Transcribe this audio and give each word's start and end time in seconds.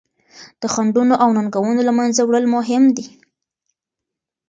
د 0.61 0.63
خنډونو 0.73 1.13
او 1.23 1.29
ننګونو 1.37 1.81
له 1.87 1.93
منځه 1.99 2.21
وړل 2.23 2.45
مهم 2.55 2.83
دي. 2.97 3.07